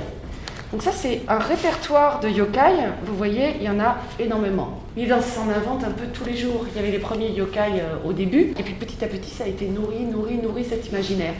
Donc 0.72 0.84
ça, 0.84 0.92
c'est 0.92 1.22
un 1.28 1.40
répertoire 1.40 2.20
de 2.20 2.30
yokai. 2.30 2.74
Vous 3.06 3.16
voyez, 3.16 3.56
il 3.60 3.64
y 3.64 3.70
en 3.70 3.80
a 3.80 3.98
énormément. 4.20 4.80
Il 4.98 5.14
en 5.14 5.22
s'en 5.22 5.50
invente 5.50 5.84
un 5.84 5.92
peu 5.92 6.06
tous 6.14 6.26
les 6.26 6.36
jours. 6.36 6.66
Il 6.72 6.76
y 6.76 6.84
avait 6.84 6.92
les 6.92 7.00
premiers 7.00 7.30
yokai 7.32 7.80
euh, 7.80 8.08
au 8.08 8.14
début, 8.14 8.54
et 8.58 8.64
puis 8.64 8.74
petit 8.74 9.04
à 9.04 9.08
petit, 9.08 9.30
ça 9.30 9.46
a 9.46 9.48
été 9.48 9.68
nourri, 9.68 10.04
nourri, 10.04 10.38
nourri 10.38 10.64
cet 10.66 10.90
imaginaire. 10.90 11.34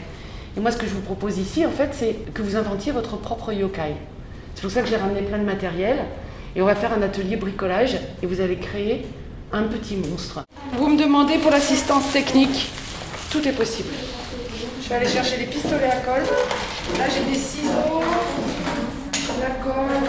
Et 0.56 0.60
moi, 0.60 0.70
ce 0.70 0.78
que 0.78 0.86
je 0.86 0.94
vous 0.94 1.02
propose 1.02 1.38
ici, 1.38 1.66
en 1.66 1.70
fait, 1.70 1.90
c'est 1.92 2.14
que 2.32 2.42
vous 2.42 2.56
inventiez 2.56 2.92
votre 2.92 3.16
propre 3.18 3.52
yokai. 3.52 3.94
C'est 4.54 4.62
pour 4.62 4.70
ça 4.70 4.80
que 4.80 4.88
j'ai 4.88 4.96
ramené 4.96 5.20
plein 5.22 5.38
de 5.38 5.44
matériel. 5.44 5.98
Et 6.54 6.62
on 6.62 6.64
va 6.64 6.74
faire 6.74 6.94
un 6.94 7.02
atelier 7.02 7.36
bricolage, 7.36 7.98
et 8.22 8.26
vous 8.26 8.40
allez 8.40 8.56
créer 8.56 9.04
un 9.52 9.64
petit 9.64 9.96
monstre. 9.96 10.44
Vous 10.72 10.88
me 10.88 10.98
demandez 10.98 11.38
pour 11.38 11.50
l'assistance 11.50 12.12
technique. 12.12 12.70
Tout 13.30 13.46
est 13.46 13.52
possible. 13.52 13.88
Je 14.82 14.88
vais 14.88 14.94
aller 14.96 15.08
chercher 15.08 15.38
les 15.38 15.46
pistolets 15.46 15.90
à 15.90 15.96
colle. 15.96 16.22
Là, 16.98 17.04
j'ai 17.12 17.24
des 17.32 17.38
ciseaux, 17.38 18.02
la 19.40 19.50
colle. 19.64 20.08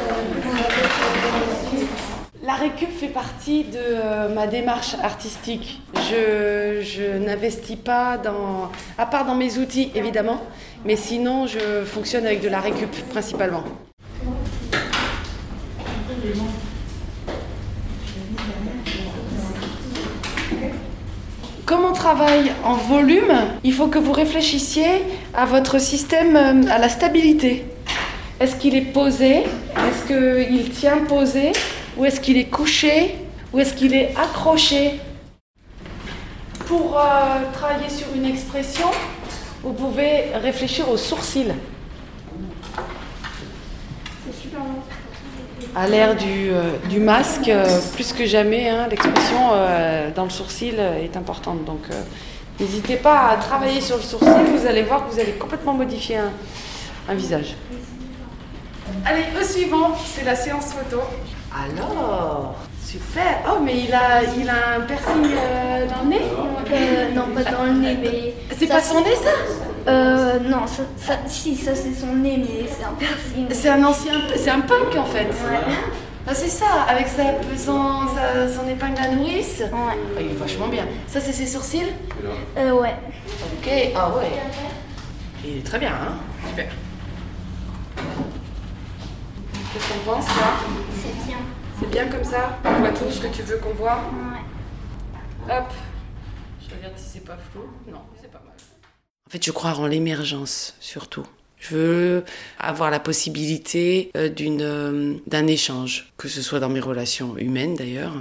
La 2.43 2.53
récup 2.53 2.89
fait 2.97 3.07
partie 3.07 3.65
de 3.65 3.77
euh, 3.77 4.33
ma 4.33 4.47
démarche 4.47 4.95
artistique. 5.03 5.81
Je, 5.95 6.81
je 6.81 7.17
n'investis 7.17 7.75
pas 7.75 8.17
dans, 8.17 8.71
à 8.97 9.05
part 9.05 9.25
dans 9.25 9.35
mes 9.35 9.57
outils 9.57 9.91
évidemment, 9.95 10.41
mais 10.85 10.95
sinon 10.95 11.45
je 11.45 11.83
fonctionne 11.83 12.25
avec 12.25 12.41
de 12.41 12.47
la 12.47 12.61
récup 12.61 12.91
principalement. 13.09 13.63
Travaille 22.07 22.53
en 22.63 22.75
volume, 22.75 23.33
il 23.65 23.73
faut 23.73 23.87
que 23.87 23.99
vous 23.99 24.13
réfléchissiez 24.13 25.03
à 25.33 25.45
votre 25.45 25.77
système, 25.77 26.37
euh, 26.37 26.71
à 26.71 26.77
la 26.77 26.87
stabilité. 26.87 27.65
Est-ce 28.39 28.55
qu'il 28.55 28.77
est 28.77 28.93
posé? 28.93 29.39
Est-ce 29.39 30.07
qu'il 30.07 30.69
tient 30.69 30.99
posé? 30.99 31.51
Ou 31.97 32.05
est-ce 32.05 32.21
qu'il 32.21 32.37
est 32.37 32.45
couché? 32.45 33.15
Ou 33.51 33.59
est-ce 33.59 33.73
qu'il 33.73 33.93
est 33.93 34.15
accroché? 34.15 35.01
Pour 36.65 36.97
euh, 36.97 37.03
travailler 37.51 37.89
sur 37.89 38.07
une 38.15 38.25
expression, 38.25 38.87
vous 39.61 39.73
pouvez 39.73 40.27
réfléchir 40.33 40.89
aux 40.89 40.95
sourcils. 40.95 41.51
À 45.79 45.87
l'ère 45.87 46.15
du, 46.15 46.49
euh, 46.49 46.71
du 46.89 46.99
masque, 46.99 47.49
euh, 47.49 47.67
plus 47.93 48.11
que 48.11 48.25
jamais, 48.25 48.67
hein, 48.67 48.87
l'expression 48.89 49.51
euh, 49.53 50.09
dans 50.09 50.23
le 50.23 50.31
sourcil 50.31 50.79
est 50.79 51.15
importante. 51.15 51.65
Donc 51.65 51.81
n'hésitez 52.59 52.95
pas 52.95 53.27
à 53.29 53.37
travailler 53.37 53.79
sur 53.79 53.97
le 53.97 54.01
sourcil, 54.01 54.27
vous 54.55 54.65
allez 54.65 54.81
voir 54.81 55.05
que 55.05 55.13
vous 55.13 55.19
allez 55.19 55.33
complètement 55.33 55.73
modifier 55.75 56.17
un, 56.17 56.31
un 57.07 57.13
visage. 57.13 57.53
Allez, 59.05 59.25
au 59.39 59.43
suivant, 59.43 59.95
c'est 60.03 60.25
la 60.25 60.35
séance 60.35 60.73
photo. 60.73 61.03
Alors, 61.53 62.55
super. 62.83 63.41
Oh, 63.47 63.59
mais 63.63 63.81
il 63.87 63.93
a, 63.93 64.23
il 64.35 64.49
a 64.49 64.77
un 64.77 64.81
piercing 64.81 65.31
euh, 65.31 65.85
dans 65.85 66.03
le 66.05 66.09
nez? 66.09 66.21
Euh, 66.71 67.11
non, 67.13 67.27
pas 67.35 67.43
dans 67.51 67.65
le 67.65 67.73
nez, 67.73 67.97
mais. 68.01 68.33
C'est 68.57 68.65
pas 68.65 68.81
son 68.81 69.01
nez, 69.01 69.15
ça? 69.15 69.29
Euh, 69.87 70.39
non, 70.39 70.67
ça, 70.67 70.83
ça- 70.97 71.19
si, 71.27 71.55
ça 71.55 71.73
c'est 71.75 71.93
son 71.93 72.13
nez, 72.15 72.37
mais 72.37 72.67
c'est 72.67 72.83
un 72.83 72.93
piercing. 72.93 73.47
C'est 73.51 73.69
un 73.69 73.83
ancien, 73.85 74.13
c'est 74.35 74.49
un 74.49 74.61
punk 74.61 74.95
en 74.97 75.05
fait. 75.05 75.25
Ouais. 75.27 75.59
Ah, 76.29 76.33
c'est 76.33 76.49
ça, 76.49 76.65
avec 76.89 77.07
sa, 77.07 77.23
son, 77.57 78.01
sa- 78.07 78.49
son 78.53 78.67
épingle 78.67 78.99
à 79.01 79.07
nourrice. 79.15 79.59
Ouais. 79.61 79.69
Ah, 79.71 80.19
il 80.19 80.31
est 80.31 80.33
vachement 80.33 80.67
bien. 80.67 80.85
Ça, 81.07 81.21
c'est 81.21 81.31
ses 81.31 81.47
sourcils 81.47 81.87
Euh, 82.57 82.71
ouais. 82.73 82.95
Ok, 83.61 83.69
ah 83.95 84.09
ouais. 84.17 84.31
Il 85.45 85.57
est 85.59 85.65
très 85.65 85.79
bien, 85.79 85.91
hein 85.91 86.17
Super. 86.49 86.65
Qu'est-ce 89.73 89.93
qu'on 89.93 90.11
pense 90.11 90.27
là 90.27 90.33
C'est 91.01 91.25
bien. 91.27 91.37
C'est 91.79 91.89
bien 91.89 92.07
comme 92.07 92.23
ça 92.23 92.57
On 92.65 92.73
voit 92.79 92.89
tout 92.89 93.09
ce 93.09 93.21
que 93.21 93.27
tu 93.27 93.43
veux 93.43 93.57
qu'on 93.57 93.73
voit 93.73 94.01
Ouais. 94.11 95.53
Hop. 95.55 95.71
Je 96.61 96.75
regarde 96.75 96.93
si 96.97 97.05
c'est 97.13 97.25
pas 97.25 97.37
flou. 97.51 97.61
Non, 97.89 98.01
c'est 98.19 98.29
pas 98.31 98.41
mal. 98.43 98.53
En 99.27 99.29
fait, 99.29 99.43
je 99.43 99.51
crois 99.51 99.73
en 99.73 99.87
l'émergence, 99.87 100.73
surtout. 100.79 101.25
Je 101.59 101.75
veux 101.75 102.23
avoir 102.59 102.89
la 102.89 103.01
possibilité 103.01 104.09
euh, 104.15 104.29
d'une, 104.29 104.61
euh, 104.61 105.15
d'un 105.27 105.47
échange, 105.47 106.13
que 106.15 106.29
ce 106.29 106.41
soit 106.41 106.61
dans 106.61 106.69
mes 106.69 106.79
relations 106.79 107.37
humaines 107.37 107.75
d'ailleurs, 107.75 108.13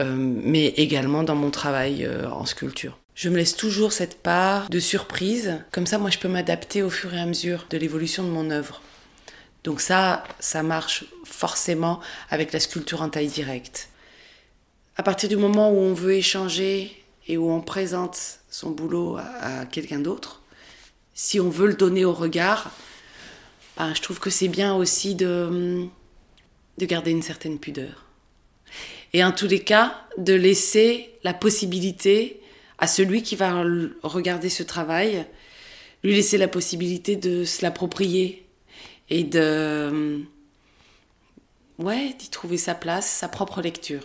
euh, 0.00 0.14
mais 0.16 0.66
également 0.76 1.24
dans 1.24 1.34
mon 1.34 1.50
travail 1.50 2.08
en 2.30 2.46
sculpture. 2.46 2.96
Je 3.16 3.28
me 3.30 3.36
laisse 3.36 3.56
toujours 3.56 3.92
cette 3.92 4.22
part 4.22 4.70
de 4.70 4.78
surprise, 4.78 5.58
comme 5.72 5.86
ça 5.86 5.98
moi 5.98 6.10
je 6.10 6.18
peux 6.18 6.28
m'adapter 6.28 6.84
au 6.84 6.90
fur 6.90 7.12
et 7.12 7.18
à 7.18 7.26
mesure 7.26 7.66
de 7.68 7.76
l'évolution 7.76 8.22
de 8.22 8.28
mon 8.28 8.52
œuvre. 8.52 8.80
Donc 9.64 9.80
ça, 9.80 10.22
ça 10.38 10.62
marche 10.62 11.04
forcément 11.24 11.98
avec 12.30 12.52
la 12.52 12.60
sculpture 12.60 13.02
en 13.02 13.08
taille 13.08 13.26
directe. 13.26 13.88
À 14.96 15.02
partir 15.02 15.28
du 15.28 15.36
moment 15.36 15.72
où 15.72 15.78
on 15.78 15.94
veut 15.94 16.14
échanger 16.14 17.02
et 17.26 17.36
où 17.36 17.50
on 17.50 17.60
présente 17.60 18.38
son 18.58 18.70
boulot 18.70 19.16
à, 19.16 19.66
quelqu'un 19.66 20.00
d'autre, 20.00 20.42
si 21.14 21.38
on 21.38 21.48
veut 21.48 21.68
le 21.68 21.74
donner 21.74 22.04
au 22.04 22.12
regard, 22.12 22.72
ben, 23.76 23.94
je 23.94 24.02
trouve 24.02 24.18
que 24.18 24.30
c'est 24.30 24.48
bien 24.48 24.74
aussi 24.74 25.14
de, 25.14 25.86
de 26.78 26.86
garder 26.86 27.12
une 27.12 27.22
certaine 27.22 27.60
pudeur. 27.60 28.04
Et 29.12 29.22
en 29.22 29.30
tous 29.30 29.46
les 29.46 29.60
cas, 29.60 30.02
de 30.18 30.34
laisser 30.34 31.10
la 31.22 31.34
possibilité 31.34 32.40
à 32.78 32.88
celui 32.88 33.22
qui 33.22 33.36
va 33.36 33.64
regarder 34.02 34.48
ce 34.48 34.64
travail, 34.64 35.24
lui 36.02 36.16
laisser 36.16 36.36
la 36.36 36.48
possibilité 36.48 37.14
de 37.14 37.44
se 37.44 37.62
l'approprier 37.62 38.44
et 39.08 39.22
de 39.22 40.20
ouais, 41.78 42.12
d'y 42.18 42.28
trouver 42.28 42.56
sa 42.58 42.74
place, 42.74 43.08
sa 43.08 43.28
propre 43.28 43.62
lecture. 43.62 44.02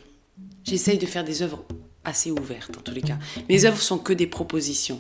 J'essaye 0.64 1.00
de 1.00 1.08
faire 1.08 1.24
des 1.24 1.42
œuvres 1.42 1.66
assez 2.06 2.32
ouvertes 2.32 2.78
en 2.78 2.82
tous 2.82 2.94
les 2.94 3.02
cas. 3.02 3.18
Mes 3.50 3.66
œuvres 3.66 3.82
sont 3.82 3.98
que 3.98 4.14
des 4.14 4.28
propositions. 4.28 5.00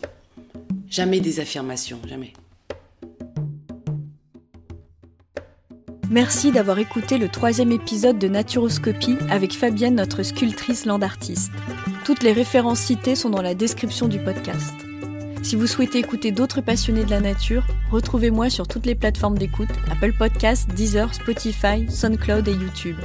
Jamais 0.89 1.19
des 1.19 1.39
affirmations, 1.39 1.99
jamais. 2.07 2.33
Merci 6.09 6.51
d'avoir 6.51 6.77
écouté 6.77 7.17
le 7.17 7.27
troisième 7.27 7.71
épisode 7.71 8.19
de 8.19 8.27
Naturoscopie 8.27 9.17
avec 9.31 9.53
Fabienne, 9.53 9.95
notre 9.95 10.21
sculptrice 10.21 10.85
land 10.85 11.01
artiste. 11.01 11.51
Toutes 12.05 12.21
les 12.21 12.33
références 12.33 12.81
citées 12.81 13.15
sont 13.15 13.31
dans 13.31 13.41
la 13.41 13.55
description 13.55 14.07
du 14.07 14.19
podcast. 14.19 14.75
Si 15.41 15.55
vous 15.55 15.65
souhaitez 15.65 15.97
écouter 15.97 16.31
d'autres 16.31 16.61
passionnés 16.61 17.03
de 17.03 17.09
la 17.09 17.19
nature, 17.19 17.65
retrouvez-moi 17.91 18.49
sur 18.49 18.67
toutes 18.67 18.85
les 18.85 18.95
plateformes 18.95 19.37
d'écoute 19.37 19.69
Apple 19.91 20.13
Podcasts, 20.13 20.69
Deezer, 20.69 21.13
Spotify, 21.13 21.89
SoundCloud 21.89 22.47
et 22.47 22.53
YouTube. 22.53 22.97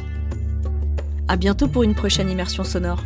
À 1.28 1.37
bientôt 1.37 1.67
pour 1.67 1.85
une 1.85 1.95
prochaine 1.95 2.31
immersion 2.31 2.62
sonore. 2.62 3.02